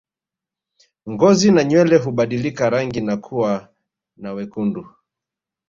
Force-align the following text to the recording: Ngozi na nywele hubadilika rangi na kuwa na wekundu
Ngozi 1.11 1.47
na 1.55 1.61
nywele 1.69 1.95
hubadilika 2.03 2.69
rangi 2.69 3.01
na 3.01 3.15
kuwa 3.17 3.73
na 4.17 4.33
wekundu 4.33 4.85